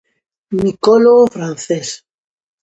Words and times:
Micólogo 0.61 1.27
francés. 1.35 1.87